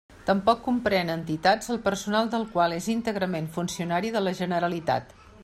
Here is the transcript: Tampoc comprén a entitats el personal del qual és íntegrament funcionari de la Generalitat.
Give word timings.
Tampoc 0.27 0.61
comprén 0.67 1.11
a 1.13 1.17
entitats 1.19 1.69
el 1.75 1.79
personal 1.83 2.33
del 2.33 2.47
qual 2.55 2.75
és 2.79 2.89
íntegrament 2.95 3.53
funcionari 3.59 4.13
de 4.19 4.27
la 4.27 4.35
Generalitat. 4.43 5.17